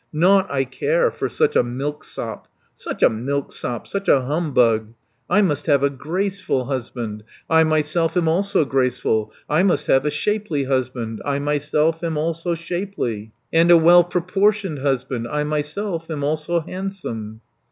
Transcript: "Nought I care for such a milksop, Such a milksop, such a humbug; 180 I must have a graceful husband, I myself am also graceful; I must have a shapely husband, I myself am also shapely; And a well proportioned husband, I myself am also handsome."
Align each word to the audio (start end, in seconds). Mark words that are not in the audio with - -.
"Nought 0.11 0.49
I 0.49 0.63
care 0.63 1.11
for 1.11 1.29
such 1.29 1.55
a 1.55 1.61
milksop, 1.61 2.47
Such 2.73 3.03
a 3.03 3.07
milksop, 3.07 3.85
such 3.85 4.07
a 4.07 4.21
humbug; 4.21 4.95
180 5.27 5.27
I 5.29 5.41
must 5.43 5.65
have 5.67 5.83
a 5.83 5.91
graceful 5.91 6.65
husband, 6.65 7.23
I 7.47 7.63
myself 7.63 8.17
am 8.17 8.27
also 8.27 8.65
graceful; 8.65 9.31
I 9.47 9.61
must 9.61 9.85
have 9.85 10.03
a 10.03 10.09
shapely 10.09 10.63
husband, 10.63 11.21
I 11.23 11.37
myself 11.37 12.03
am 12.03 12.17
also 12.17 12.55
shapely; 12.55 13.31
And 13.53 13.69
a 13.69 13.77
well 13.77 14.03
proportioned 14.03 14.79
husband, 14.79 15.27
I 15.27 15.43
myself 15.43 16.09
am 16.09 16.23
also 16.23 16.61
handsome." 16.61 17.41